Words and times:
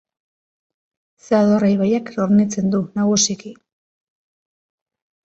Zadorra 1.27 1.69
ibaiak 1.73 2.09
hornitzen 2.23 2.71
du 2.77 2.79
nagusiki. 3.01 3.53